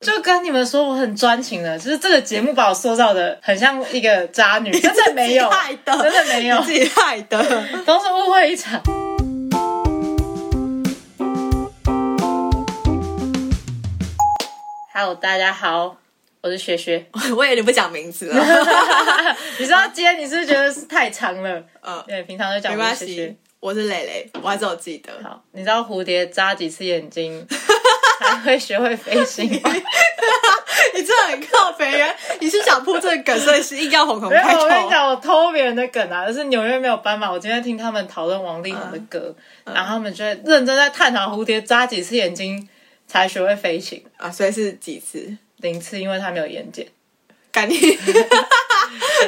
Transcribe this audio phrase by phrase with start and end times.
[0.00, 7.38] 就跟你们说我很专情的，就是这个节目把我塑造的很像一个渣女， 真的没有，害的，真的没有，自己害的，
[7.84, 8.82] 都是误会一场。
[14.94, 15.98] Hello，大家好，
[16.40, 17.04] 我是学学。
[17.36, 18.42] 我有点不讲名字了，
[19.58, 21.62] 你知道今天你是不是觉得是太长了？
[21.82, 25.12] 嗯，对，平常都讲没关系。，我是蕾蕾，我还是有记得。
[25.22, 27.46] 好，你知道蝴蝶扎几次眼睛
[28.20, 29.70] 才会学会飞行吗？
[30.94, 34.28] 你真的很靠北人，你是想铺这个梗，所以是硬要红红。
[34.28, 34.40] 我跟
[34.84, 37.30] 你讲，我偷别人的梗啊，就是纽约没有斑马。
[37.30, 42.68] 我今天听他们讨论王力宏的歌，嗯然后他们就会认真在探讨蝴蝶眨几次眼睛
[43.06, 45.36] 才学会飞行，啊，所以是几次？
[45.58, 46.86] 零次，因为他没有眼睑。
[47.52, 47.98] 赶紧，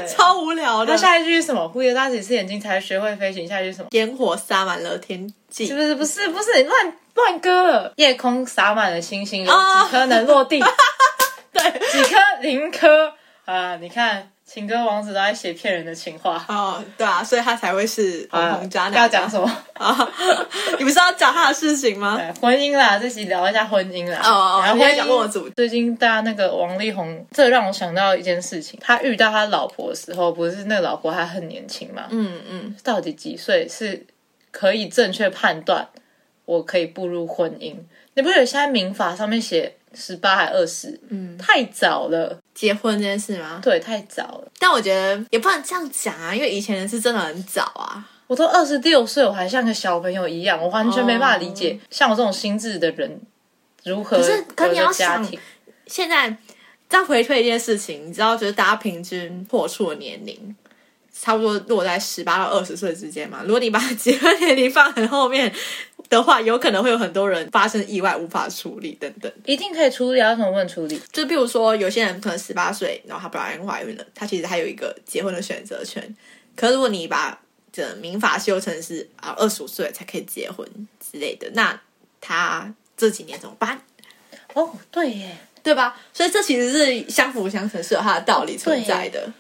[0.09, 0.97] 超无聊的那。
[0.97, 1.63] 下一句是什么？
[1.75, 3.47] 蝴蝶眨几次眼睛才学会飞行？
[3.47, 3.89] 下一句是什么？
[3.93, 5.95] 烟火洒满了天际是，不是？
[5.95, 7.93] 不是，不是，你乱乱歌了。
[7.97, 10.61] 夜空洒满了星星，有哦几颗能落地？
[11.53, 12.19] 对，几颗？
[12.41, 13.13] 零颗
[13.45, 13.77] 啊！
[13.77, 16.45] 你看，情歌王子都在写骗人的情话。
[16.47, 18.94] 哦，对啊，所以他才会是红啊红渣男。
[18.94, 19.50] 要讲什么？
[19.72, 20.12] 啊？
[20.78, 22.17] 你不是要讲他的事情吗？
[22.19, 24.20] 对婚姻啦，这期聊一下婚姻啦。
[24.22, 32.09] 哦哦然后婚姻我主最近大家那个王力宏，这让我想到一件事情，他遇到他老婆的时候，不是那个老婆还很年轻嘛？
[32.11, 34.05] 嗯嗯，到底几岁是
[34.50, 35.89] 可以正确判断
[36.44, 37.75] 我可以步入婚姻？
[38.14, 40.98] 你不觉得现在民法上面写十八还二十？
[41.09, 43.61] 嗯，太早了，结婚这件事吗？
[43.62, 44.53] 对，太早了。
[44.59, 48.09] 但我觉得也不能这样讲啊，因为以前人是真的很早啊。
[48.27, 53.21] 我都二十六岁，我还像个小朋友一样，我完全没办法理解，像我这种心智的人
[53.84, 55.27] 如何可是可你要想。
[55.87, 56.34] 现在
[56.89, 60.56] 再回推一件事情，你知道，就是大家平均破处的年龄
[61.12, 63.43] 差不多落在十八到二十岁之间嘛。
[63.43, 65.53] 如果你把结婚年龄放很后面
[66.13, 69.33] 的话，有可能会有很多人发生意外无法处理等等。
[69.47, 71.01] 一定可以处理啊，为什么不能处理？
[71.11, 76.15] 就比如说，有些人可能十八岁，然后他不小心怀孕了，他其实还有一个结婚的选择权。
[76.55, 77.41] 可是如果你把
[77.73, 80.69] 这民法修成是啊二十五岁才可以结婚
[81.01, 81.81] 之类的，那
[82.21, 83.81] 他这几年怎么办？
[84.53, 85.99] 哦，对耶，对吧？
[86.12, 89.33] 所以这其实是相辅相成，是有它的道理存在的。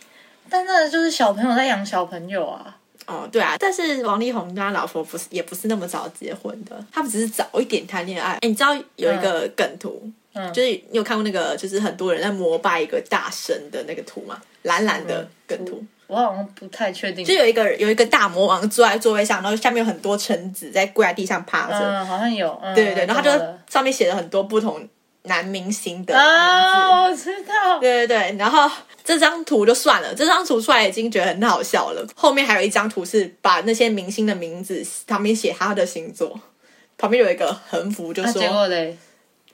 [0.48, 2.78] 但那就是小朋友在养小朋友啊。
[3.06, 8.32] 哦，对啊，但是王力宏跟他老婆不是也不是那么早结婚的，他们只是早一点谈恋爱。
[8.34, 14.40] 哎，你知道有一个梗图，嗯就是你有看过那个，就是很多人在膜拜一个大神的那个图吗？
[14.62, 24.88] 蓝蓝的梗图，我好像不太确定，就有一个有一个大魔王坐在座位上，然后下面有很多臣子在跪在地上趴着，嗯，好像有，嗯、对对对，然后他就上面写了很多不同
[25.24, 26.16] 男明星的。
[26.16, 28.70] 啊，我知道，对对对，然后
[29.04, 32.06] 这张图就算了，这张图出来已经觉得很好笑了。
[32.14, 36.40] 后面还有一张图是把那些明星的名字旁边写他的星座，
[36.96, 38.96] 旁边有一个横幅，就那、说、结果嘞？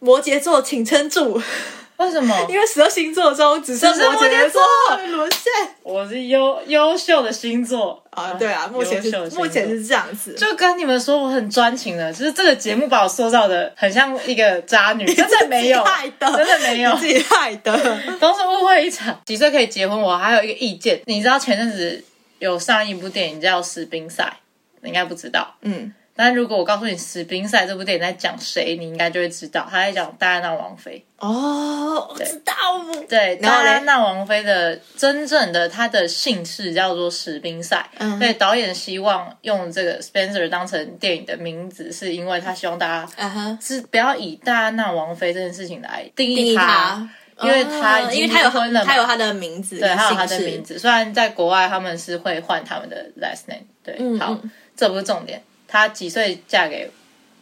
[0.01, 1.43] 摩羯座请撑住，
[1.99, 2.35] 为什么？
[2.49, 4.63] 因为十二星座中只剩摩羯座
[5.09, 8.33] 沦陷我是优优秀的星座啊！
[8.39, 10.33] 对啊，目前是目前是这样子。
[10.35, 15.85] 就跟你们说我很专情的，就是这个节目把我塑造的很像一个渣女， 真的没有
[16.21, 17.73] 真的没有自己害的。
[18.21, 19.21] 都是误会一场。
[19.25, 20.01] 几岁可以结婚？
[20.01, 22.03] 我还有一个意见，你知道前阵子
[22.39, 24.25] 有上一部电影叫《士兵赛》，
[24.83, 25.55] 你应该不知道。
[25.63, 31.05] 嗯，但如果我告诉你《史宾赛》这部电影在讲谁，你应该就会知道，他在讲戴安娜王妃。
[31.19, 32.53] 哦，我知道。
[33.09, 37.89] 对，戴安娜王妃的真正的她的姓氏叫做史宾赛。
[37.99, 46.57] 嗯对，导演希望用这个 Spencer 当成电影的名字，是因为他希望大家啊哈，是不要以戴安娜王妃这件事情来定定义。
[46.57, 47.09] 他。
[47.41, 50.77] 因为他哦因为他有离婚了嘛他有他的名字，对，他有他的名字。
[50.77, 54.37] 虽然在国外他们是会换他们的 last name，对，好
[54.77, 55.41] 这不是重点。
[55.69, 56.91] 她几岁嫁给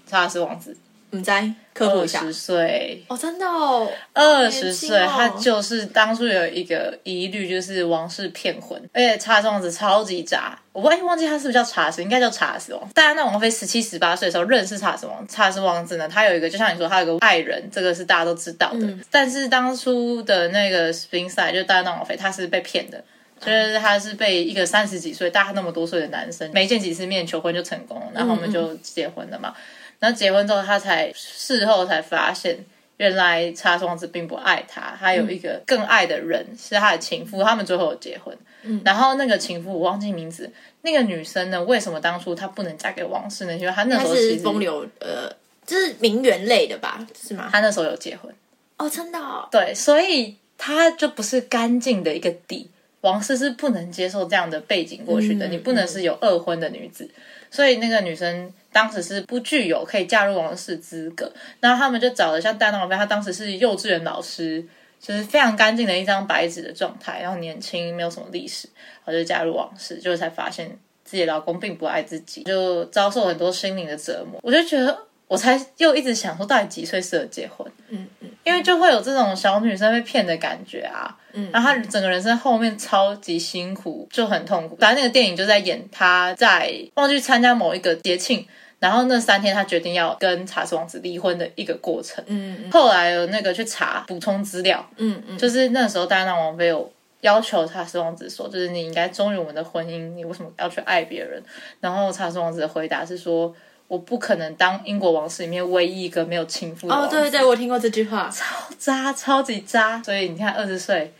[0.06, 0.76] 查尔斯王子？
[1.10, 10.58] 你在科普一下二十岁，哦，真的哦，二十岁，她哦他就是当初有一个疑虑，就是王室骗婚，而且查尔斯王子超级渣。
[10.72, 12.86] 我忘忘记他是不是叫查尔斯，应该叫查尔斯王。
[12.92, 18.80] 戴安娜王妃十七、十八岁的时候认识查尔斯王，查尔斯王子呢，他有一个就像你说，他有个爱人，这个是大家都知道的。
[18.80, 23.02] 嗯但是当初的那个 s p i n s i d e，就戴安娜王妃，她是被骗的。
[23.38, 29.54] 就是他是被一个三十几岁、大他那么多岁的男生，没见几次面求婚就成功了，然后我们就结婚了嘛。
[29.98, 32.58] 然后结婚之后，他才事后才发现，
[32.96, 38.36] 原来查双子并不爱他，他有一个更爱的人、是他的情妇，他们最后有结婚。
[38.84, 40.50] 然后那个情妇我忘记名字，
[40.82, 43.56] 那个女生呢，为什么当初她不能嫁给王室呢？
[43.56, 45.30] 因为她那时候是风流，呃，
[45.64, 47.48] 就是名媛类的吧，是吗？
[47.52, 48.34] 她那时候有结婚，
[48.78, 52.68] 哦，真的哦，对，所以她就不是干净的一个底。
[53.02, 57.08] 王室是不能接受这样的背景过去的，嗯你不能是有二婚的女子。
[57.48, 64.62] 所以那个女生当时是不具有可以嫁入王室资格，然后他们就找了像戴安娜王妃，她当时是幼稚园老师，
[65.00, 68.68] 就是非常干净的一张白纸的状态，然后年轻，没有什么历史，
[69.04, 74.40] 然后就嫁入王室，就才发现自己老公并不爱自己，就遭受很多心灵的折磨。
[74.42, 74.98] 我就觉得，
[75.28, 77.66] 我才又一直想说，到底几岁适合结婚？
[77.88, 81.16] 嗯嗯，因为就会有这种小女生被骗的感觉啊。
[81.36, 84.76] 嗯，然后他整个人生后面超级辛苦，就很痛苦。
[84.80, 88.44] 反正那个电影就在演他在忘记参加某一个节庆。
[88.78, 92.22] 然后那三天，他决定要跟查斯王子离婚的一个过程。
[92.26, 96.92] 嗯嗯后来有那个去查补充资料，嗯嗯，就是那时候戴安娜王妃有
[97.22, 101.42] 要求查斯王子说，就是你应该忠于我们的婚姻，你为什么要去爱别人？
[101.80, 103.52] 然后查斯王子的回答是说，
[103.88, 107.16] 我不可能当英国王室里面唯一一个没有情妇的哦，王子。
[107.16, 108.30] 对对对，我听过这句话。
[108.30, 108.44] 超
[108.78, 110.02] 渣， 超级渣。
[110.02, 111.10] 所以你看，二十岁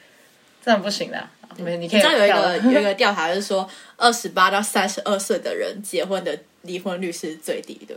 [0.66, 1.30] 真的不行啦。
[1.58, 3.66] 没，你可以你知道有一跳个有一个 调查，就是说
[3.96, 7.96] 二十八到三十二岁的人结婚的离婚率是最低的。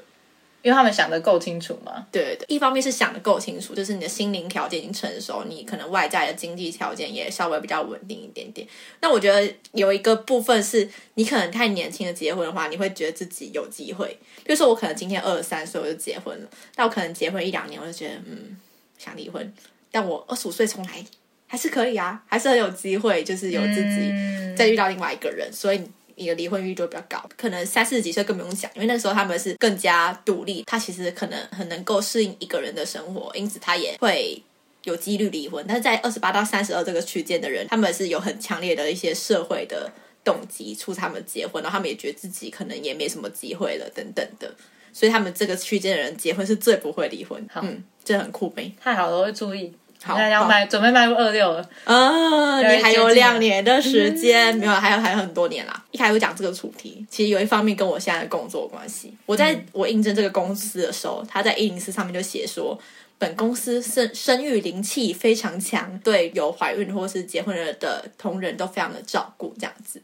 [0.61, 2.05] 因为他们想的够清楚嘛。
[2.11, 8.67] 对对对，一方面是想的够清楚，就是你的心灵条件已经成熟，你可能外在的经济条件也稍微比较稳定一点点。
[8.99, 14.07] 那我觉得有一个部分是你可能太年轻的结婚的话，你会觉得自己有机会。
[14.43, 18.57] 比如说我可能今天二十三岁我就结婚了，但我可能结婚一两年我就觉得嗯
[18.97, 19.53] 想离婚，
[19.91, 21.03] 但我二十五岁重来
[21.49, 25.81] 还是可以啊，还是很有机会，就是有自己嗯再遇到另外一个人，所以
[26.15, 27.29] 你的离婚率就会比较高。
[27.35, 34.39] 可能三四十几岁更不用讲，因为那时候他们是更加独立，他其实可能很能够适应一个人的生活，因此他也会
[34.83, 35.65] 有几率离婚。
[35.67, 39.91] 但是在二十八到三十二这个区间的人，他们是有很强烈的一些社会的
[40.23, 44.53] 动机促使他们结婚，然后他们也觉得自己可能也没什么机会了等等的。
[44.91, 48.71] 所以他们这个区间的人结婚是最不会离婚，嗯，这很酷呗。
[48.79, 49.73] 太好了，我会注意。
[50.01, 51.69] 好现在要迈，准备迈入二六了。
[51.83, 55.83] 啊，有你还有两年的时间，没有，还有还有很多年啦。
[55.91, 59.13] 一开始讲这个主题，其实有一方面跟我现在的工作有关系。
[59.25, 62.79] 我在我应征这个公司的时候，他在一零四上面就写说，
[63.17, 70.01] 本公司生生育灵气非常强，对有怀孕或是结婚了的同仁都非常的照顾，这样子。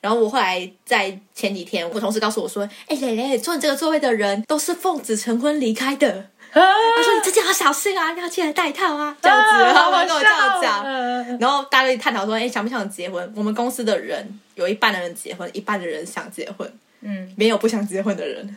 [0.00, 6.26] 然后我后来在前几天，我同事告诉我说：“哎、蕾蕾，坐你这个座位的人都是奉子成婚离开的。”
[6.62, 10.84] 他说：“你自己要小心啊，要记得带套啊。”这样子，然后他跟我这样讲。
[10.84, 11.06] 嗯
[11.38, 13.32] 然后大家就探讨说，哎，想不想结婚？
[13.36, 18.56] 我们公司的人有一半的人结婚，一半的人想结婚，嗯，没有不想结婚的人，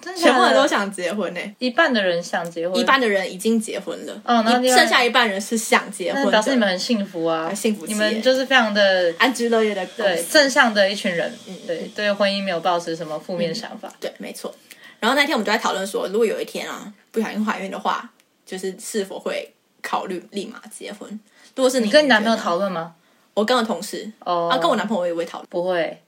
[0.00, 10.32] 真的全部人都想结婚呢、一半的人想结婚，一半的人已经结婚了，哦那另外一剩下一半人是想结婚表示你们很幸福啊，幸福你们就是非常的安居乐业的公对司。
[10.34, 13.90] 正向的一群人，嗯对对婚姻没有抱持什么负面想法。
[13.98, 14.54] 对，没错。
[15.00, 18.08] 然后那天我们就在讨论说，如果有一天啊不小心怀孕的话，
[18.46, 19.52] 就是是否会
[19.82, 21.08] 考虑立马结婚？
[21.56, 22.94] 如果是你你跟你男朋友讨论吗？
[23.34, 25.46] 我跟我同事哦，啊，跟我男朋友我也会讨论。
[25.48, 25.98] 不会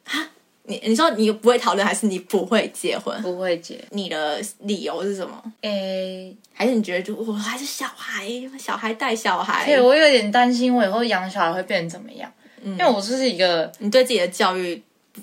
[0.65, 3.21] 你你说你不会讨论，还是你不会结婚？
[3.23, 5.43] 不会结，你的理由是什么？
[5.63, 8.29] 诶，还是你觉得就我还是小孩，
[8.59, 9.67] 小孩带小孩？
[9.67, 12.31] 对我有点担心，我以后养小孩会变成怎么样？
[12.65, 14.81] 因为我就是一个，你对自己的教育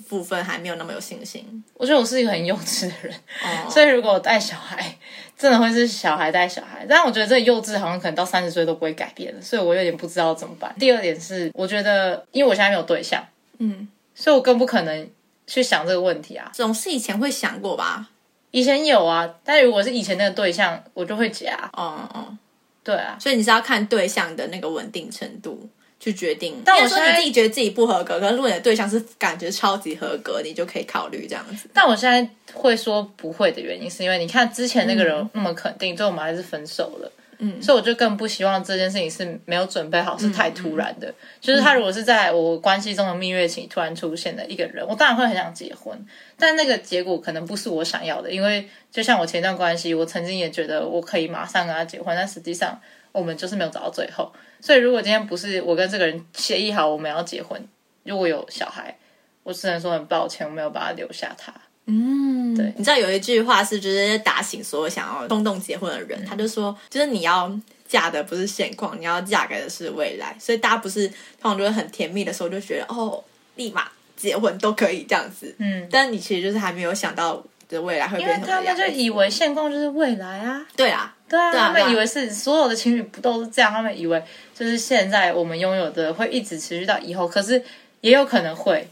[0.08, 3.68] 部分还没有那么有信心我觉得我是一个很幼稚的人，哦。
[3.70, 4.96] 所以如果我带小孩，
[5.36, 6.86] 真的会是小孩带小孩。
[6.88, 10.74] 但我觉得这个幼稚好像可能到三十岁都不会改变了，所以我有点不知道怎么办。
[10.78, 13.24] 第二点是，我觉得因为我现在没有对象，
[13.58, 15.08] 嗯，所以我更不可能
[15.46, 16.50] 去想这个问题啊。
[16.54, 18.08] 总是以前会想过吧？
[18.52, 21.70] 以前有啊，但如果是以前那个对象，我就会夹。
[21.72, 22.36] 哦哦，
[22.82, 25.68] 对啊，所以你是要看对象的那个稳定程度
[26.00, 26.60] 去决定。
[26.64, 31.68] 但我说现在你自己觉得自己不合格，可是如果你的对象是感觉超级合格，你就可以考虑这样子。
[31.72, 37.12] 但我现在会说不会的原因，是因为你看之前那个人那么肯定，最后我们还是分手了。
[37.42, 41.10] 嗯所以我就更不希望这件事情是没有准备好，是太突然的。
[41.40, 45.98] 就是他如果是在我关系中的蜜月期突然出现的一个人，我当然会很想结婚，
[46.36, 48.30] 但那个结果可能不是我想要的。
[48.30, 52.78] 因为就像我前段关系，我曾经也觉得我可以马上跟他结婚，但实际上
[53.12, 54.32] 我们就是没有走到最后。
[54.60, 57.60] 所以如果今天不是我跟这个人协议好我们要结婚，
[58.04, 58.96] 如果有小孩，
[59.42, 61.52] 我只能说很抱歉，我没有把他留下他。
[61.86, 67.50] 嗯，对你知道有一句话是，就是打醒所有想要冲动结婚的人，他就说，就是你要
[67.88, 70.36] 嫁的不是现况，你要嫁给的是未来。
[70.38, 73.24] 所以大家不是通常就会很甜蜜的时候就觉得，哦，
[73.56, 75.52] 立马结婚都可以这样子。
[75.58, 80.66] 嗯，但你其实就是还没有想到的未来会因为变成什么样他们就以为现况就是未来啊。
[80.76, 83.72] 对啊，对啊，对啊对啊他们以为是所有的情侣不都是这样？
[83.72, 84.22] 他们以为
[84.54, 87.62] 就是现在我们拥有的会一直持续到以后，可是
[88.00, 88.86] 也有可能会。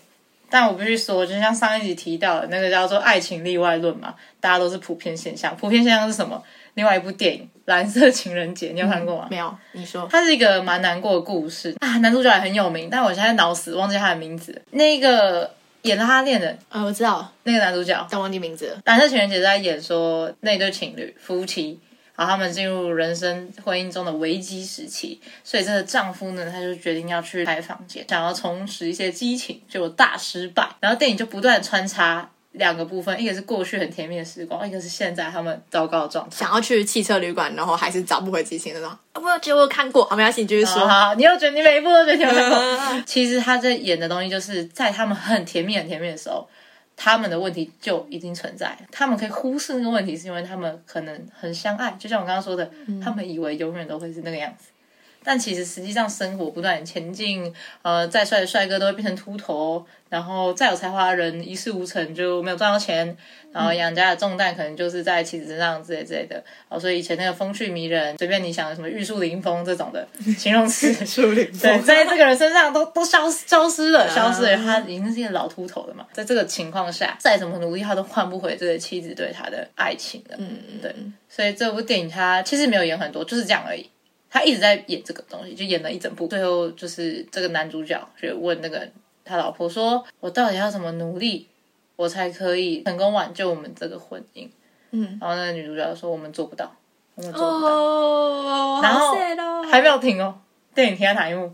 [0.50, 5.54] 但我必须说，就像上一集提到的那个叫做“爱情例外论”嘛，大家都是普遍现象。
[5.54, 6.42] 普遍现象是什么？
[6.72, 9.26] 另外一部电影《蓝色情人节》，你有看过吗？
[9.30, 14.58] 没有，你说，它是一个蛮难过的故事啊，男主角也很有名，但我现在脑死忘记他的名字。
[14.70, 15.50] 那个
[15.82, 18.80] 演了他恋人呃，我知道，那个男主角，但忘记名字了。
[18.84, 21.78] 蓝色情人节在演说那对情侣夫妻，
[22.16, 30.68] 然后他们进入人生婚姻中的危机时期，所以这个丈夫呢，他就决定要去开房间，想要重拾一些激情，结果大失败。
[30.80, 36.36] 然后电影就不断穿插两个部分，一个是过去很甜蜜的时光，一个是现在他们糟糕的状态。
[36.36, 38.88] 想要去汽车旅馆，然后还是找不回激情那种。
[38.88, 40.86] 啊我觉得我有看过，好，没关系，你继续说。
[40.86, 43.02] 好，你又觉得你每一部都觉得你有看过？
[43.04, 46.48] 其实他在演的东西，就是在他们很甜蜜、很甜蜜的时候，
[46.96, 48.76] 他们的问题就已经存在。
[48.90, 52.70] 他们可以忽视那个问题，是因为他们可能很相爱，就像我刚刚说的，
[53.04, 54.70] 他们以为永远都会是那个样子。
[55.28, 63.14] 但其实实际上生活不断前进，呃，再帅的帅哥都会变成秃头，然后再有才华的人一事无成就没有赚到钱，
[63.52, 66.42] 然后养家的重担可能就是在妻子身上之类之类的。
[66.70, 70.08] 哦，所以以前那个风趣迷人，随便你想什么玉树临风这种的
[70.38, 71.04] 形容词，
[71.44, 74.56] 对，在这个人身上都都消失消失了，消失了。
[74.56, 80.36] 他已经是一个老秃头了嘛，在这个情况下，再怎么努力，他都换不回这个妻子对他的爱情了。
[80.38, 80.90] 嗯，对，
[81.28, 83.90] 所以这部电影他其实没有演很多，就是这样而已。
[84.30, 86.26] 他一直在演这个东西，就演了一整部。
[86.26, 88.88] 最后就是这个男主角就问那个
[89.24, 91.46] 他老婆说：“我到底要怎么努力，
[91.96, 94.48] 我才可以成功挽救我们这个婚姻？”
[94.90, 96.74] 嗯，然后那个女主角说：“我们做不到，
[97.14, 97.68] 我们做不到。
[97.68, 99.14] 哦，然后
[99.64, 100.40] 还没有停哦，
[100.74, 101.52] 电影停在哪一幕？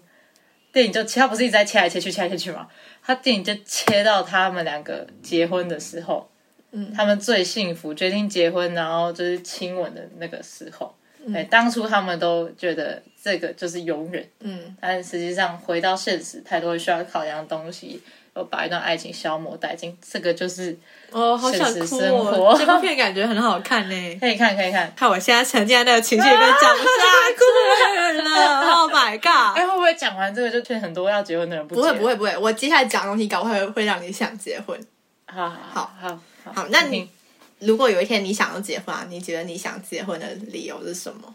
[0.73, 2.69] 电影就切，他不是一直在切来切去，切来切去吗？
[3.03, 6.29] 他电影就切到他们两个结婚的时候，
[6.73, 10.95] 嗯他们最幸福，决定结婚，然后就是亲吻的那个时候。
[11.33, 18.03] 对，当初他们都觉得这个就是永远，嗯，但实际上回到现实，太多需要考量的东西，
[18.37, 20.77] 又把一段爱情消磨殆尽，这个就是
[21.11, 22.25] 哦，好想哭现实生哦！
[22.25, 23.95] 活这部片感觉很好看呢。
[24.21, 24.93] 可以看可以看。
[24.97, 26.93] 看我现在沉浸在那个情绪里面讲不下
[28.13, 29.57] 去了，Oh my god！
[29.57, 31.81] 哎，会不会讲完这个就劝很多要结婚的人不结？
[31.81, 34.79] 不会不会不会，我接下来讲的东西搞不好会会让你想结婚。
[35.27, 37.09] 好好好好好好那你听
[37.67, 41.35] 如果有一天你想要结婚啊，你觉得你想结婚的理由是什么？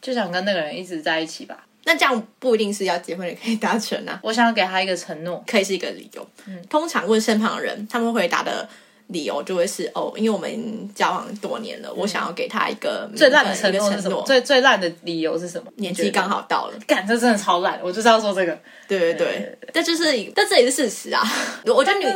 [0.00, 1.66] 就想跟那个人一直在一起吧。
[1.84, 6.28] 那这样不一定是要结婚也可以达成啊，我想给他一个承诺，可以是一个理由。
[6.46, 8.68] 嗯，通常问身旁的人，他们回答的
[9.08, 14.10] 理由就会是哦，因为我们交往多年了，我想要给他一个嗯最烂的承诺是什么？
[14.10, 15.70] 承诺最最烂的理由是什么？
[15.76, 16.78] 年纪刚好到了。
[16.86, 17.80] 干，这真的超烂！
[17.82, 18.58] 我就是要说这个。
[18.86, 21.22] 对对对，但就是但这也是事实啊。
[21.66, 22.06] 我觉得女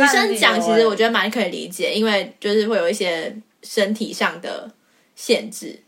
[0.00, 4.70] 女生讲，其欸实我觉得蛮可以理解，因为就是会有一些身体上的
[5.16, 5.78] 限制。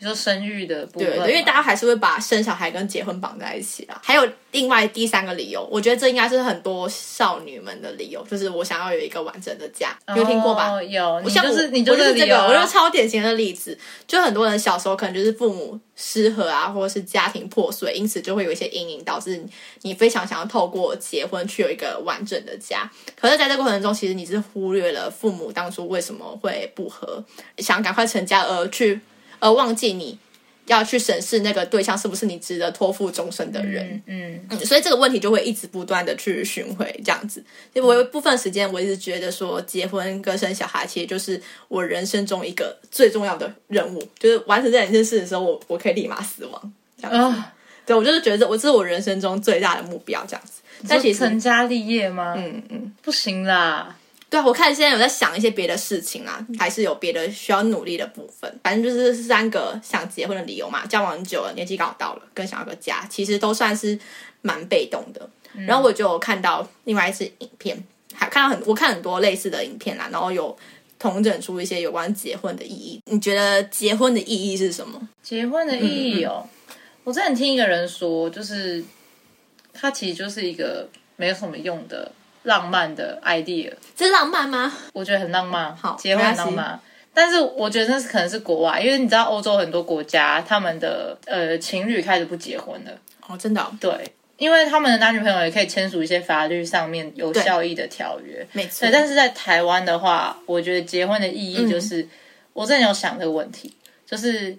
[0.00, 4.00] 你说生育的部分吗，对对，因为大家还是会把生小孩跟结婚绑在一起啊。
[4.04, 10.70] 还有另外第三个理由，我觉得这应该是很多少女们的理由，就是我想要有一个完整的家，你有听过吧？
[10.70, 13.76] 哦有，我就是你我就是这个，我就是超典型的例子。
[14.06, 19.44] 就很多人小时候可能就是父母失和啊，或者是家庭破碎，因此就会有一些阴影，导致
[19.82, 22.88] 你非常想要透过结婚去有一个完整的家。
[23.20, 27.24] 可是在这个过程中，其实你是忽略了父母当初为什么会不和，
[27.58, 29.00] 想赶快成家而去，
[29.38, 30.18] 而忘记你
[30.66, 34.02] 要去审视那个对象是不是你值得托付终身的人。
[34.06, 37.42] 嗯嗯，嗯，所以这个问题就会一直不断的去巡回这样子。
[37.72, 46.72] 因为我有一部分时间，我一直觉得说，结婚跟生小孩其实就是我人生中一个最重要的任务，就是完成这两件事的时候，我我可以立马死亡。
[47.00, 47.54] 这样子，啊，
[47.86, 50.60] 对我就是觉得我这是我人生中最大的目标，这样子。
[50.86, 52.34] 但其你实成家立业吗？
[52.36, 53.96] 嗯嗯，不行啦，
[54.30, 58.60] 对啊，我看现在有在想一些别的事情啊，还是有别的需要努力的部分。
[58.62, 63.98] 反正就是三个想结婚的理由嘛，交往很久了，年纪刚好到了，跟想要个家，其实都算是
[64.42, 65.28] 蛮被动的。
[65.66, 67.82] 然后我就有看到另外一支影片，
[68.12, 70.56] 还看到很我看很多类似的影片啦，然后有
[70.98, 73.00] 统整出一些有关结婚的意义。
[73.06, 75.08] 你觉得结婚的意义是什么？
[75.22, 76.46] 结婚的意义哦，
[77.02, 78.84] 我之前听一个人说，就是
[79.72, 82.12] 他其实就是一个没有什么用的
[82.48, 84.72] 浪漫的 idea，这是浪漫吗？
[84.94, 86.80] 我觉得很浪漫，好结婚浪漫。
[87.12, 92.92] 但是我觉得那是可能是国外，因为你知道欧洲很多国家，他们的呃情侣开始不结婚了，
[93.26, 93.90] 哦，真的、哦，对，
[94.38, 98.90] 因为他们的男女朋友也可以签署一些法律上面有效益的条约，没错对。。
[98.90, 102.10] 但是在台湾的话，我觉得结婚的意义就是，嗯
[102.54, 103.74] 我真的有想这个问题，
[104.06, 104.56] 就是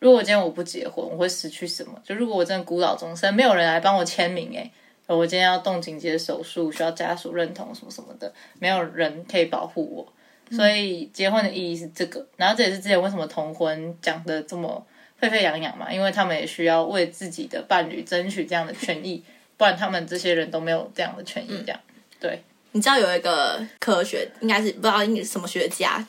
[0.00, 1.92] 如果今天我不结婚，我会失去什么？
[2.04, 4.70] 就如果我真的孤老终生，没有人来帮我签名、欸，
[5.16, 10.12] 我今天要动紧急的手术，需要家属认同什么什么的，没有人可以保护我。
[10.56, 14.82] 所以结婚的意义是这个，然后这也是之前为什么同婚讲的这么
[15.18, 19.22] 沸沸扬扬嘛，因为他们也需要为自己的伴侣争取这样的权益，
[19.58, 21.58] 不然他们这些人都没有这样的权益。
[21.66, 21.80] 这样，
[22.18, 26.02] 对，你知道有一个科学，应该是不知道应该是什么学家，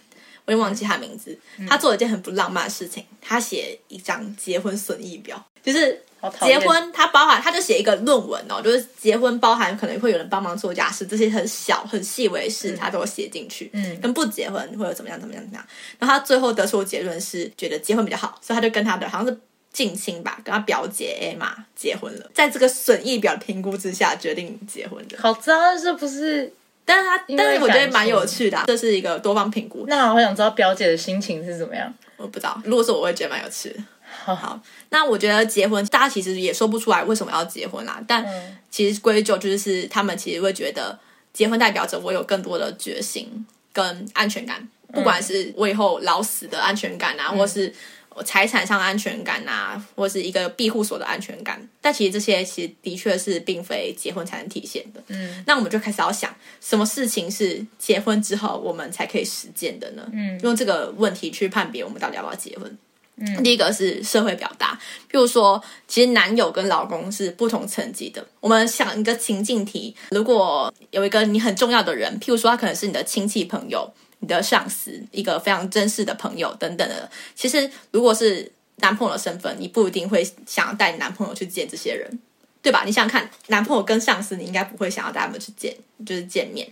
[0.45, 1.37] 我我也忘记他名字。
[1.67, 6.01] 他做了一件很不浪漫的事情，他写一张结婚损益表，就是
[6.41, 13.69] 结婚，他包含他就写一个论文哦，就是结婚包含可能会有人帮忙做家事，这些很小很细微的事，他都有写进去。
[13.73, 15.65] 嗯跟不结婚会有怎么样怎么样怎么样。
[15.97, 19.39] 然后他最后得出的结论是觉得结婚比较好，所以他就跟他的好像是
[19.71, 25.17] 近亲吧，跟他表姐 A 玛结婚了，在这个损益表评估之下决定结婚的。
[25.17, 26.51] 好脏，这不是？
[26.83, 29.85] 但是他，但是我觉得蛮有趣的啊、这是一个多方评估。
[29.87, 31.93] 那我想知道表姐的心情是怎么样。
[32.17, 33.75] 我不知道，如果是我，我会觉得蛮有趣的。
[34.23, 38.01] 好 好，那我觉得结婚，大家其实也说不出来为什么要结婚啦。
[38.07, 40.97] 但嗯其实归咎就是他们其实会觉得，
[41.33, 47.73] 结婚代表着我有更多的决心跟安全感，不管是我以后老死的安全感啊，或是
[48.09, 51.67] 我财产上的安全感啊，或是一个庇护所的安全感。
[51.81, 55.01] 但其实这些其实的确是并非结婚才能体现的。
[55.07, 60.07] 嗯那我们就开始要想，什么事情是结婚之后我们才可以实践的呢？
[60.13, 62.77] 嗯用这个问题去判别我们到底要不要结婚。
[63.19, 64.79] 嗯，第一个是社会表达，
[65.11, 68.25] 譬如说，其实男友跟老公是不同层级的。
[68.39, 82.19] 我们想一个情境题，如果有一个你很重要的人，譬如说他可能是你的亲戚朋友、你的上司、一个非常珍视的朋友等等的，其实如果是男朋友的身份，你不一定会想要带你男朋友去见这些人，
[82.61, 82.83] 对吧？
[82.85, 86.65] 你想想看，男朋友跟上司，你应该不会想要带他们去见，就是见面。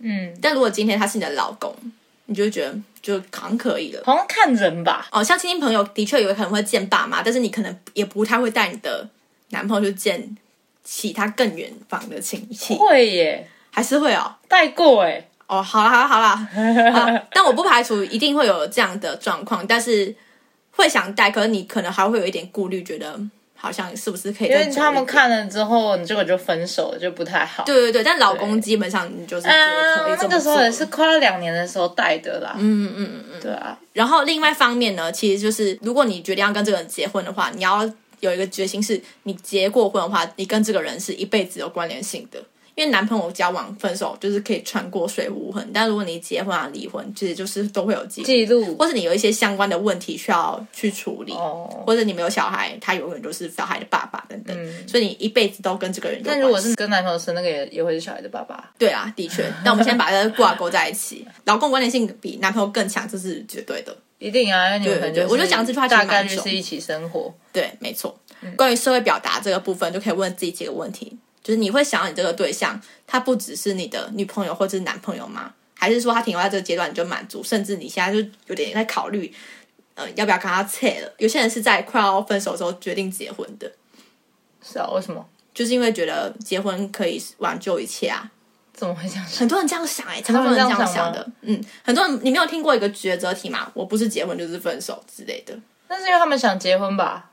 [0.00, 1.72] 嗯，但如果今天他是你的老公，
[2.26, 4.02] 你就会觉得就好像可以了。
[4.06, 5.06] 好像看人吧。
[5.10, 9.06] 哦，像亲戚朋友的确有可能会见爸妈，但是你可能也不太会带你的
[9.50, 10.36] 男朋友去见
[10.84, 14.34] 其他更远方的亲戚，会耶，还是会哦。
[14.48, 15.28] 带过哎。
[15.48, 16.48] 哦，好啦好啦好啦，
[16.92, 20.14] 好啦 但我不排除一定会有这样的状况，但是
[20.70, 23.20] 会想带，可是你可能还会有一点顾虑，觉得
[23.62, 24.66] 好像是不是可以因为？
[24.74, 27.62] 他们看了之后，你这个就分手了，就不太好。
[27.62, 32.56] 对对对，但老公基本上你就是觉得可以嗯，这么做那个时候也是快要两年的时候带的啦。
[32.58, 33.40] 嗯嗯嗯嗯。
[33.40, 37.88] 对啊，然后另外一方面呢，其实就是如果你决定要跟这个人结婚的话，你要
[38.18, 42.42] 有一个决心，是你结过婚的话，你跟这个人是一辈子有关联性的。
[42.74, 51.82] 因为男朋友交往、分手就是可以穿过水无痕，但如果你结婚啊、离婚，其实就是都会有记录，记录或是你有一些相关的问题需要去处理，哦。
[51.86, 54.56] 或者你没有小孩，他永远都是小孩的爸爸等等，
[54.88, 56.24] 所以你一辈子都跟这个人有。
[56.26, 58.72] 但如果是跟男朋友生，那个也也会是小孩的爸爸。
[58.78, 63.96] 对啊，的确，那我们先把这个挂钩在一起， 老公关联性比男朋友更强，这是绝对的。
[64.18, 67.34] 一定啊，因为你们对对我就讲这句话大概率是一起生活。
[67.52, 68.16] 对，没错。
[68.56, 75.52] 关于社会表达这个部分，就可以问自己几个问题：就是你会想要你这个对象，他不只是你的女朋友或者是男朋友吗？
[75.74, 79.34] 还是说他停留在这个阶段你就满足，甚至你现在就有点在考虑，
[79.94, 81.12] 呃，要不要跟他切了？
[81.18, 83.70] 有些人是在快要分手的时候决定结婚的，
[84.62, 85.26] 是啊，为什么？
[85.52, 88.30] 就是因为觉得结婚可以挽救一切啊。
[88.72, 89.38] 怎么会这样想？
[89.40, 91.28] 很多人这样想哎、欸，超多人这样想的。
[91.42, 93.70] 嗯，很多人你没有听过一个抉择题吗？
[93.74, 95.52] 我不是结婚就是分手之类的。
[95.88, 97.30] 那是因为他们想结婚吧？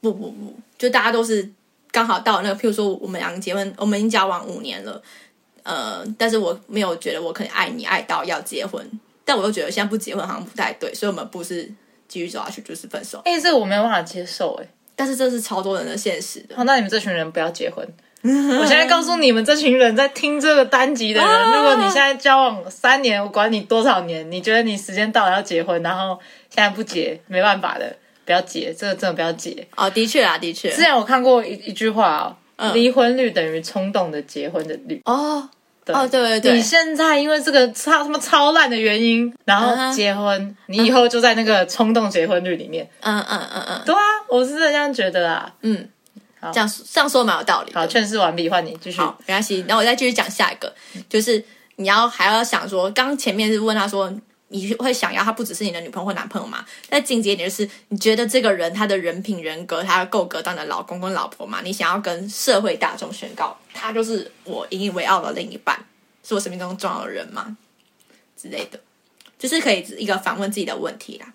[0.00, 1.48] 不不不，就大家都是
[1.92, 5.00] 刚好到那个，譬如说我们两个结婚，我们已经交往五年了，
[5.62, 8.84] 呃，但是我没有觉得我可能爱你爱到要结婚，
[9.24, 11.70] 但我又觉得现在不结婚好像不太对，所以我们不是
[12.08, 13.20] 继续走下去就是分手。
[13.26, 16.56] 哎、这个我没有办法接受哎、但是这是超多人的现实的。
[16.56, 17.86] 好，那你们这群人不要结婚。
[18.24, 26.16] 我现在告诉你们，这群人在听这个单集的人，啊 如果你现在交往三年，我管你多少年，你觉得你时间到了要结婚，然后
[26.48, 29.66] 现在不结，没办法的，不要结，这个真的不要结。
[29.76, 30.70] 哦，的确啊，的确。
[30.70, 35.00] 之前我看过一一句话嗯哦，离婚率等于冲动的结婚的率。
[35.04, 35.48] 哦
[35.86, 42.88] 哦，对对对，你现在因为这个超他妈超烂的原因，然后结婚，你以后就在那个冲动结婚率里面。
[43.00, 45.52] 嗯嗯嗯嗯对啊，我是这样觉得啊。
[45.62, 45.88] 嗯，
[46.52, 47.72] 这样这样说蛮有道理。
[47.74, 48.98] 好，劝世完毕，换你继续。
[49.00, 49.64] 好，没关系。
[49.66, 50.72] 那我再继续讲下一个，
[51.08, 54.08] 就是你要还要想说，刚前面是问他说，
[54.52, 56.64] 你会想要他不只是你的女朋友或男朋友吗？
[56.88, 61.60] 再进阶一点就是，你觉得这个人他的人品人格，他够格当你的老公跟老婆吗？
[61.64, 65.82] 你想要跟社会大众宣告，他就是我引以为傲的另一半，
[66.22, 67.56] 是我生命中重要的人吗？
[68.36, 68.78] 之类的，
[69.38, 71.32] 就是可以一个反问自己的问题啦。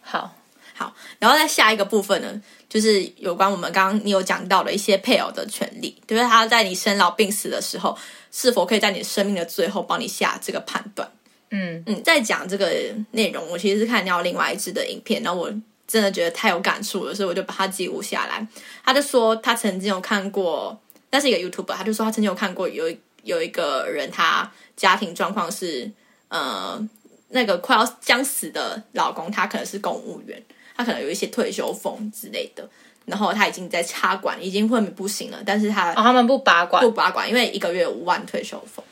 [0.00, 0.36] 好，
[0.74, 7.98] 好，然后在下一个部分呢，就是有关我们刚刚你有讲到的一些配偶的权利，就是他在你生老病死的时候，
[8.30, 11.10] 是否可以在你生命的最后帮你下这个判断。
[11.50, 12.72] 嗯，嗯，在讲这个
[13.12, 15.52] 内容，我其实是看到另外一支的影片，然后我
[15.86, 18.46] 真的觉得太有感触了，所以我就把它记录下来。
[18.84, 20.76] 他就说他曾经有看过，
[21.10, 25.90] 那是一个 YouTuber，他就说他曾经有看过有有一个人，他家庭状况是
[26.28, 26.84] 呃
[27.28, 30.42] 那个快要将死的老公，他可能是公务员，
[30.76, 32.68] 他可能有一些退休风之类的，
[33.04, 38.84] 然后他已经在插管，已经昏迷不醒了，但是他哦，他们不拔管不，拔管，因为一个月五万退休风。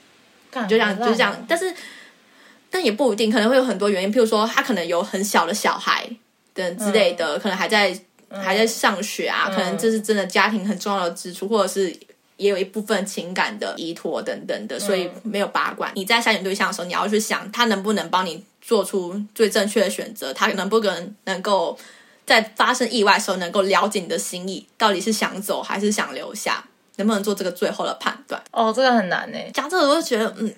[0.50, 1.44] 干就这样，就这样。
[1.48, 1.74] 但是
[2.74, 6.04] 但也不一定，可能会有很多原因，譬如说他可能有很小的小孩
[6.52, 7.96] 等之类的，可能还在
[8.28, 11.96] 还在上学啊，可能这是真的家庭很重要的支出，或者是。
[12.36, 15.92] 也有一部分情感的依托等等的，所以没有把管。
[15.94, 21.78] 你在筛选对象的时候，你要去想他能不能帮你做出最正确的选择，他能不能能够
[22.26, 26.64] 在发生意外的时候能够了解你的心意，到底是想走还是想留下，
[26.96, 28.42] 能不能做这个最后的判断？
[28.50, 29.38] 哦，这个很难呢。
[29.54, 30.52] 讲这个我就觉得，嗯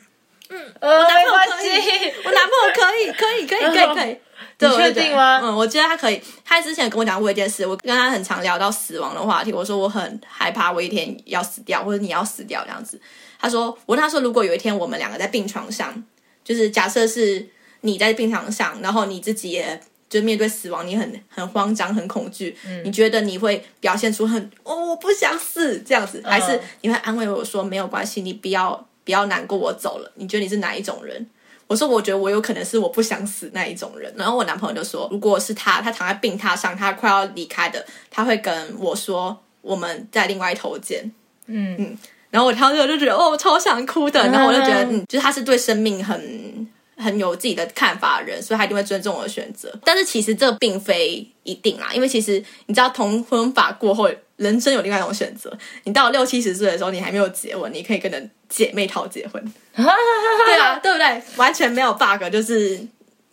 [0.51, 4.19] 嗯，我男朋友可以， 我男朋友可以，可以，可以，可以，可以。
[4.59, 5.41] 你确定吗？
[5.43, 6.21] 嗯，我觉得他可以。
[6.45, 9.53] 他之前跟我讲过一件事，我跟他很常聊到死亡的话题。
[9.53, 12.99] 我说我很害怕我一天要死掉，或者你要死掉这样子。
[13.39, 16.03] 他说，我跟他说，如果有一天我们两个在病床上，
[16.43, 17.47] 就是假设是
[17.83, 19.79] 你在病床上，然后你自己也
[20.09, 22.57] 就面对死亡，你很很慌张、很恐惧。
[22.67, 30.13] 嗯，你觉得你会表现出很哦，我不想死这样子，还是你会安慰我说没有关系，你不要不要难过，我走了。
[30.17, 31.25] 你觉得你是哪一种人？
[31.69, 34.13] 我说，我觉得我有可能是我不想死那一种人。
[34.17, 41.11] 然后我男朋友就说，如果是他，他躺在病榻上，他快要离开的，他会跟我说，我们在另外一头见。
[41.47, 41.99] 嗯嗯。
[42.31, 44.21] 然后我听到这个就觉得，哦，超想哭的。
[44.29, 49.73] 然后我就觉得，嗯，就是他是对生命很很有自己的看法的人，所以他一定会尊重我的选择。
[49.85, 54.11] 但是其实这并非一定啦，因为其实你知道，同婚法过后。
[54.37, 55.51] 人生有另外一种选择，
[55.85, 59.43] 你到六七十岁的时候，你还没有结婚，你可以跟你姐妹淘结婚，
[59.75, 61.23] 对啊，对不对？
[61.37, 62.81] 完全没有 bug，就是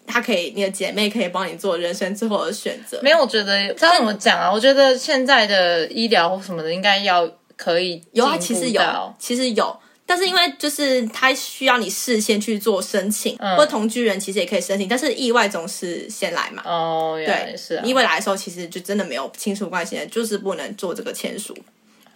[0.06, 3.00] 他可以，你的姐妹可以帮你做人生最后的选择。
[3.02, 4.52] 没有，我觉得他怎么讲啊？
[4.52, 8.82] 我觉得现在的医疗或什么的，应该要可以有啊，其实有，
[9.20, 9.76] 其实有。
[10.06, 16.62] 但是因为就是他需要你事先去做申请，或同居人其实也可以申请，但是意外总是先来嘛。
[16.66, 21.58] 哦，对，是意外来的时候，其实就真的没有亲属关系，就是不能做这个签署。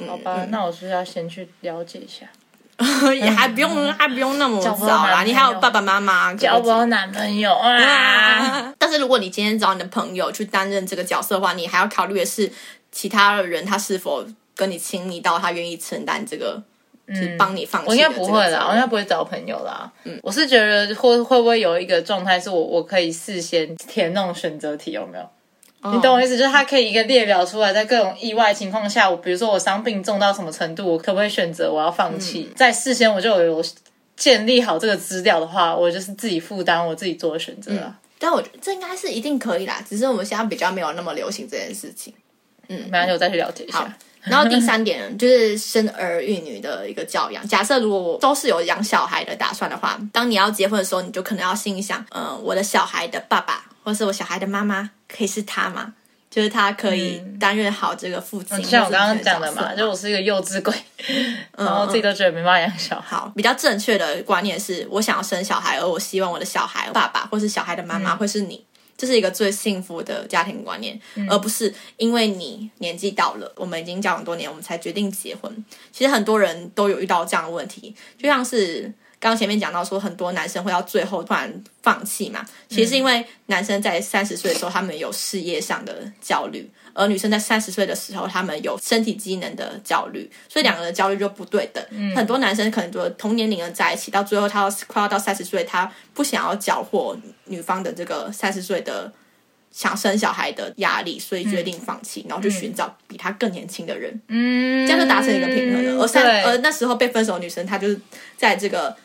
[0.05, 2.29] 好吧，那我是要先去了解一下，
[3.15, 5.23] 也还不用，还不用那么早啦。
[5.23, 8.73] 你还有爸爸妈妈，交不到男朋友啊。
[8.77, 12.51] 但是如果你今天找你的朋友去担任这个角色的话，你还要考虑的是
[12.91, 16.61] 其他的人他是否跟你亲密到他愿意承担这个。
[17.09, 17.87] 嗯，帮你放弃。
[17.87, 19.89] 我应该不会啦，我应该不会找朋友啦。
[20.03, 25.23] 嗯，我是觉得会会不会有一个状态，是我我可以事先填那种选择题，有没有？
[25.83, 26.37] 你懂我意思？
[26.37, 32.49] 就是它可以一个列表出来，在各种意外情况下，我比如说我伤病重到什么程度，我可不可以选择我要放弃？
[32.55, 33.63] 在事先我就有
[34.15, 37.95] 建立好这个资料的话，我就是自己负担我自己做的选择啊。
[38.19, 42.13] 但我觉得这应该是一定可以啦，只是我们现在比较没有那么流行这件事情。
[42.67, 43.97] 嗯，没关系，我再去了解一下。
[44.23, 47.47] 然后第三点 就是生儿育女的一个教养。
[47.47, 55.93] 假设如果我都是有养小孩的打算的话，当你要结婚的时候，你就可能要心想：嗯，我的小孩的爸爸，或是我小孩的妈妈，可以是他吗？
[56.29, 58.61] 就是他可以担任好这个父亲。
[58.61, 60.75] 像我刚刚讲的嘛，就我是一个幼稚鬼，
[61.57, 63.17] 然后自己都觉得没办法养小孩。
[63.33, 68.61] 比较正确的观念是我想要生小孩，而我希望我的小孩爸爸或是小孩的妈妈会是你。
[68.97, 75.65] 这是一个最幸福的家庭观念，而不是因为你年纪到了，我们已经交往多年，我们才决定结婚。
[75.93, 81.51] 其实很多人都有遇到这样的问题，就像是刚刚前面讲到说，很多男生会到最后突然
[81.81, 86.69] 放弃嘛，其实是因为男生在三十岁的时候，他们有事业上的焦虑。
[86.93, 91.83] 而女生在三十岁的时候，他们有身体机能的焦虑，所以两个人的焦虑就不对等。
[92.15, 99.13] 很多男生可能就同年龄的在一起，到最后他要快要到三十岁，他不想要缴获女方的这个三十岁的
[99.71, 104.19] 想生小孩的压力，所以决定放弃，然后去寻找比他更年轻的人。
[104.27, 106.01] 嗯，这样就达成一个平衡了。
[106.01, 107.99] 而三而那时候被分手的女生，她就是
[108.35, 108.95] 在这个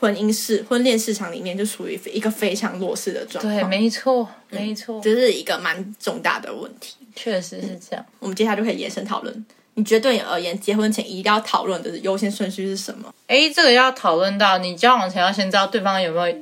[0.00, 3.60] 婚姻市婚恋市场里面就属于一个非常弱势的状态。
[3.60, 6.96] 对，没错，没错，这是一个蛮重大的问题。
[7.14, 9.46] 确实是这样，我们接下来就可以延伸讨论。
[9.74, 13.12] 你觉得对你而言，结婚前一定要讨论的优先顺序是什么？
[13.26, 16.36] 哎，这个要讨论到你交往前要先知道对方有没有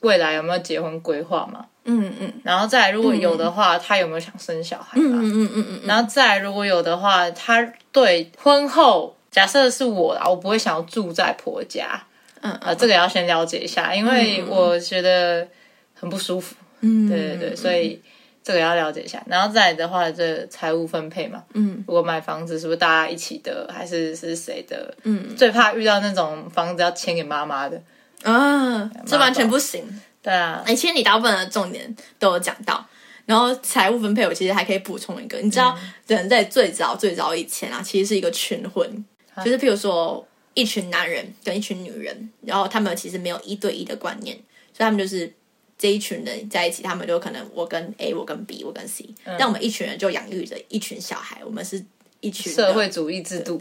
[0.00, 1.66] 未来有没有结婚规划嘛？
[1.84, 2.32] 嗯嗯。
[2.44, 4.92] 然后再如果有的话，他有没有想生小孩？
[4.94, 5.80] 嗯嗯嗯嗯。
[5.84, 12.00] 然后再如果有的话，他对婚后假设是我啦，我不会想要住在婆家。
[12.42, 15.48] 嗯啊，这个要先了解一下，因为我觉得
[15.94, 16.54] 很不舒服。
[16.80, 18.00] 嗯，对对对，所以。
[18.44, 24.92] 这个要了解一下，然后再来的话，这财务分配嘛，嗯，如果买房子是不是大家一起的，还是是谁的？
[25.04, 27.80] 嗯，最怕遇到那种房子要签给妈妈的。
[28.24, 29.84] 啊，这完全不行。
[30.20, 32.84] 对啊，其实你大部分的重点都有讲到，
[33.26, 35.78] 然后财务分配，我其实还可以补充一个，你知道，
[36.08, 39.04] 人在最早最早以前啊，其实是一个群婚，
[39.44, 44.36] 就是譬如说一群男人跟一群女人，然后他们其实没有一对一的观念，
[44.72, 45.32] 所以他们就是。
[45.78, 49.04] 这一群人在一起，他们就可能我跟 A，我跟 B，我跟 C，
[49.36, 51.42] 但我们一群人就养育着一群小孩。
[51.44, 51.84] 我们是
[52.20, 53.60] 一群社会主义制度，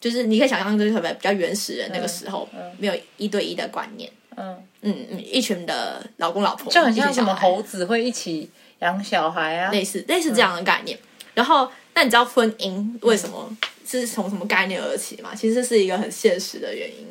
[0.00, 9.70] 就是你可以想象，就是比较原始人那个时候没有一对一的观念，嗯，嗯嗯，一群的老公老婆就很像什么猴子会一起养小孩啊。
[9.70, 10.98] 类似类似这样的概念。
[11.32, 15.34] 然后，那你知道婚姻为什么是从什么概念而起嘛？
[15.34, 17.06] 其实是一个很现实的原因。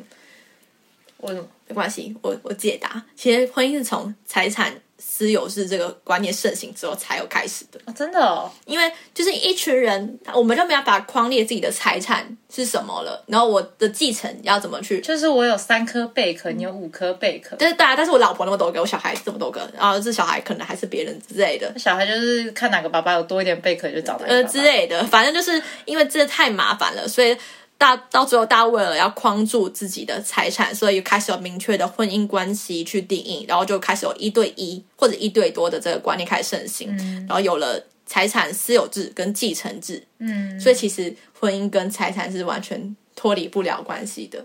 [1.18, 1.48] 为什么？
[1.66, 3.02] 没关系，我我解答。
[3.16, 7.80] 其实婚姻是从财产私有制这个观念盛行之后才有开始的。
[7.84, 15.00] 啊，真的哦，因为就是一群人，我们就没有办法框列自己的财产是什么了，然后我的继承要怎么去。
[15.00, 27.36] 就是我有三颗贝壳，你有五颗贝壳，但是大家，但是我老婆那么多个，我小孩这么多个，然后这小孩可能还是别人之类的，小孩就是看哪个爸爸有多一点贝壳就找哪个呃之类的，反正就是因为这太麻烦了，所以
[27.76, 44.44] 大到最后，大家为了要框住自己的财产，所以开始有明确的婚姻关系去定义，然后就开始有一对一或者一对多的这个观念开始盛行，然后有了财产私有制跟继承制，嗯，所以其实婚姻跟财产是完全脱离不了关系的。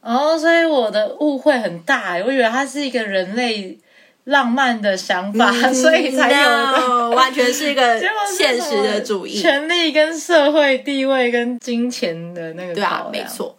[0.00, 3.78] 哦，所以我的误会很大，我以为它是一个人类
[4.24, 6.72] 浪漫的想法， 所以才有的。
[6.76, 8.00] 嗯 No，完全是一个
[8.36, 9.40] 现实的主义。
[9.40, 13.24] 权力跟社会地位跟金钱的那个对啊没。
[13.24, 13.56] 错。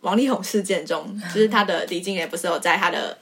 [0.00, 3.16] 王力宏事件中， 就是他的李静也不是有在他的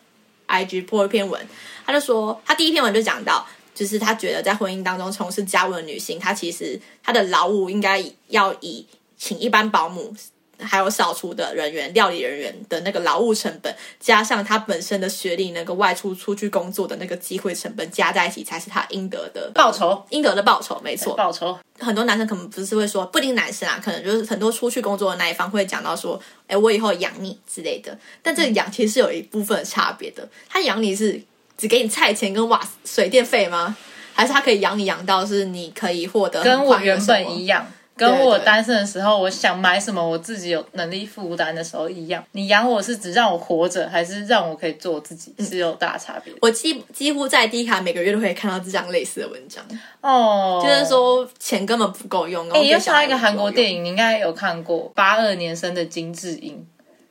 [0.46, 1.40] IG 破一篇文，
[1.85, 10.14] 他就说他第一篇文就讲到，就是他觉得在婚姻当中从事家务的女性，她其实她的劳务应该要以请一般保姆。
[10.60, 20.80] 还有扫除的人员、料理人员的那个劳务成本，加上他本身的学历，能够外出出去工作的那个机会成本加在一起，才是他应得的报酬，应得的报酬。
[20.82, 27.96] 没错，报酬，很多男生可能不是会说，不一定男生啊，可能就是很多出去工作的那一方会讲到说，哎，我以后养你之类的。
[28.22, 31.20] 但这个养其实是有一部分的差别的，他养你是
[31.56, 33.76] 只给你菜钱跟瓦水电费吗？
[34.14, 37.64] 还是他可以养你养到是你可以获得跟我原本一样？
[38.04, 38.16] 样。
[38.16, 42.22] 跟我对单身的时候，我想买什么，我自己有能力负担的时候一样。
[42.32, 46.38] 你养我是只让我活着，还是让我可以做我自己，是有大差别的。
[46.42, 49.64] 我几几乎在低卡每个月都可以看到这样类似的文章，
[50.00, 52.48] 哦，就是说钱根本不够用。
[52.50, 56.54] 哎，又想到一个韩国电影影，你应该有看过《八二年生的金智英》。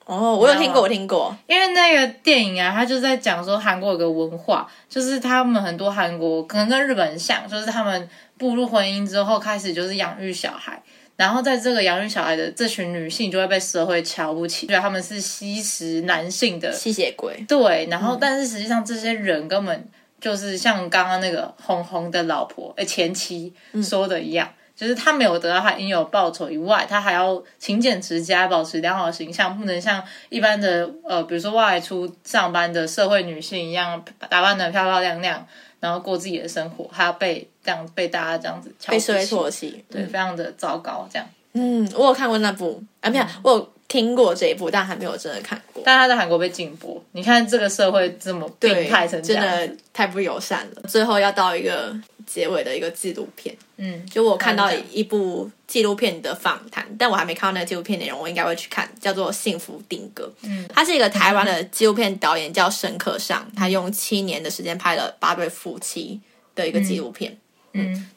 [0.08, 1.36] 哦，我有听过，我听过。
[1.48, 10.82] 因为那个电影啊，他就在讲说韩国有个文化，就是他们很多韩国可能跟日本很像，就是他们步入婚姻之后开始就是养育小孩，
[11.18, 19.86] 然后在这个养育小孩的这群女性就会被社会瞧不起，觉得他们是吸食男性的，吸血鬼，对，然后但是实际上这些人根本
[20.22, 24.50] 就是像刚刚那个红红的老婆，呃前妻说的一样。
[24.78, 35.44] 就是他没有得到他应有报酬以外，他还要勤俭持家，保持良好的形象，不能像一般的呃，比如说外出上班的社会女性一样打扮的漂漂亮亮，
[35.80, 39.86] 然后过自己的生活，还要被这样被大家这样子被社会起，唾弃。
[39.90, 41.28] 对，非常的糟糕这样。
[41.54, 45.82] 嗯，我有看过那部，啊，没有，我有听过这一部，但还没有真的看过。
[45.84, 50.84] 但他在韩国被禁播，你看这个社会这么病态成这真样真，的太不友善了。
[50.88, 51.96] 最后要到一个
[52.28, 60.26] 结尾的一个纪录片，嗯，就我看到一部纪录片的访谈，但我还没看到那个纪录片内容，我应该会去看，叫做《幸福定格》。
[60.44, 66.20] 嗯，他是一个台湾的纪录片导演，叫沈可尚，他用七年的时间拍了八对夫妻
[66.54, 67.32] 的一个纪录片。
[67.32, 67.38] 嗯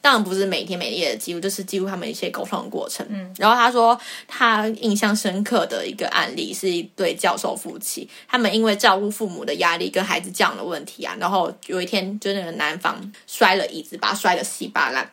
[0.01, 3.05] 当然不是每天每夜的记录，就是记录他们一些沟通的过程。
[3.09, 15.09] 嗯，然后他说他印象深刻的一个案例是一对教授夫妻，他们因为照顾父母的压力跟孩子这样的问题啊，然后有一天就那个男方摔了椅子，把他摔得稀巴烂。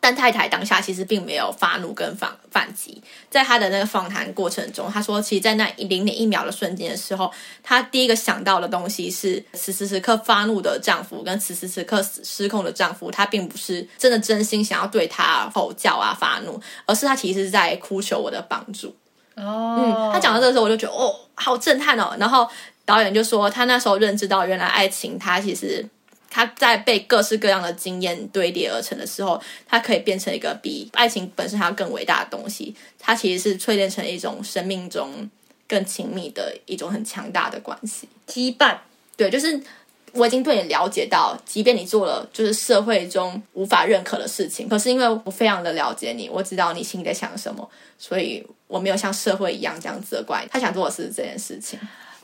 [0.00, 7.30] 但太太当下其实并没有发怒跟反反击，在她的那个访谈过程中，她说，其实，在那一零点一秒的瞬间的时候，
[7.62, 18.96] 她第一个想到的东西是，此时此刻发怒的丈夫跟此时此刻失控的丈夫，他并不是真的真心想要对他吼叫啊发怒，而是他其实是在哭求我的帮助。
[19.36, 22.16] 哦，嗯，他讲到这个时候，我就觉得哦，好震撼哦。
[22.18, 22.48] 然后
[22.84, 25.86] 导演就说，他那时候认知到，原来爱情它其实
[26.30, 29.38] 他在被各式各样的经验堆叠而成的时候，
[29.68, 32.74] 它可以变成一个比爱情本身还要更伟大的东西。
[32.98, 35.28] 它其实是淬炼成一种生命中
[35.68, 38.08] 更亲密的一种很强大的关系。
[38.28, 38.78] 羁绊，
[39.16, 39.60] 对，就是
[40.12, 50.48] 我已经对你了解到，即便你做了就是社会中无法认可的事情，可是因为我非常的了解你，我知道你心里在想什么，所以我没有像社会一样这样责怪你。
[50.52, 51.78] 他想做的是这件事情。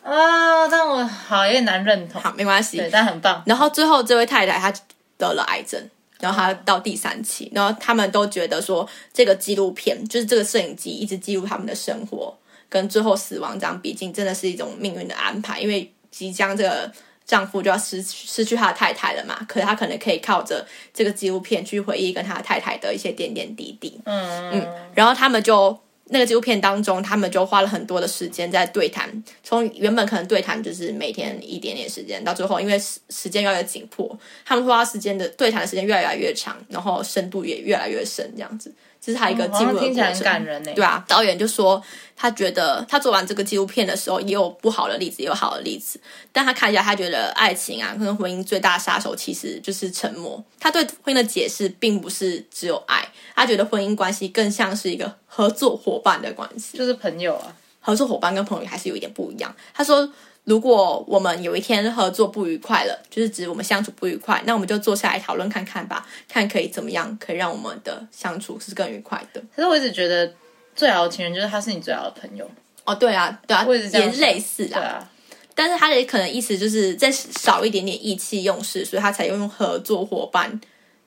[0.07, 2.23] 啊，但我好有点难认同。
[2.23, 2.77] 好，没关系。
[2.77, 3.43] 对，但很棒。
[3.45, 4.73] 然后最后这位太太她
[5.19, 5.81] 得了癌症，
[6.21, 12.33] 然后她到第三期，然后他们都觉得说这个纪录片就是这个摄影机一直记录他们的生活
[12.69, 16.91] 跟最后死亡这样，毕竟真的是一种命运的安排，因为即将这个
[17.25, 20.65] 丈夫就要失失去他的太太了嘛，可是他可能可以靠着
[20.95, 24.01] 这个纪录片去回忆跟他太太的一些点点滴滴。
[24.05, 25.77] 嗯嗯，然后他们就
[26.09, 29.11] 那个纪录片当中，他们就花了很多的时间在对谈，
[29.43, 38.73] 从原本可能对谈就是每天一点点时间，到最后因为时时间越来越紧迫，他们花时间的对谈的时间越来越长，然后深度也越来越深，这样子。
[39.01, 40.73] 这是他一个记录的听起来很感人呢。
[40.75, 41.83] 对啊，导演就说
[42.17, 46.01] 他觉得他做完这个纪录片的时候，也有不好的例子，也有好的例子。
[46.33, 50.43] 但他看一下，他觉得爱情啊，跟婚姻最大的杀手其实就是沉默。
[50.59, 56.77] 他对婚姻的解释并不是只有爱，他觉得婚姻关系更像是一个合作伙伴的关系。
[56.79, 57.55] 就是朋友啊。
[57.79, 59.55] 合作伙伴跟朋友还是有一点不一样。
[59.73, 60.13] 他说，
[60.47, 69.43] 如果我们有一天合作不愉快了，就是指我们相处不愉快，那我们就坐下来讨论看看吧，看可以怎么样，可以让我们的相处是更愉快的。
[69.55, 70.33] 可是我一直觉得
[70.77, 72.49] 最好的情人就是他是你最好的朋友，
[72.85, 74.79] 哦，对啊，对啊，我也是类似啦。
[74.79, 75.11] 对啊，
[75.57, 80.61] 但是他的可能意思就是再少一点点意气用事，所以他才用合作伙伴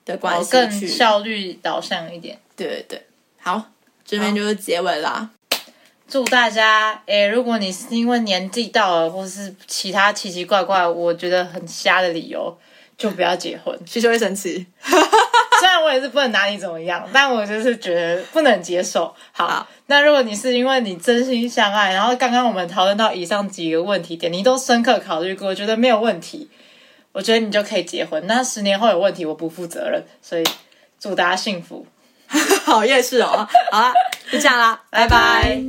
[0.04, 0.88] 的关哦更系去。
[0.88, 2.38] 效率导向一点。
[2.54, 3.06] 对对对，
[3.38, 3.70] 好，
[4.04, 5.30] 这边就是结尾啦。
[6.10, 12.58] 祝大家，诶，如果你是因为年纪到了，或是其他奇奇怪怪，我觉得很瞎的理由，
[12.98, 13.78] 就不要结婚。
[13.86, 14.66] 需求会生气。
[15.60, 19.14] 虽然我也是不能拿你怎么样，但我就是觉得不能接受。
[19.30, 26.50] 好，好那如果你是因为你真心相爱，然后刚刚我们讨论到以上几个问题点，你都深刻考虑过，觉得没有问题，
[27.12, 28.26] 我觉得你就可以结婚。
[28.26, 30.02] 那十年后有问题，我不负责任。
[30.22, 30.42] 所以
[30.98, 31.86] 祝大家幸福，
[32.64, 33.92] 好夜市哦，好啦，
[34.32, 35.60] 就这样啦，拜拜